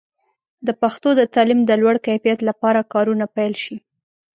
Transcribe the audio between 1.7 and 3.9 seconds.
لوړ کیفیت لپاره کارونه پیل شي.